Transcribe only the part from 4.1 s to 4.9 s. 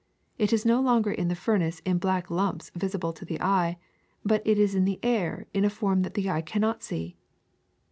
but it is in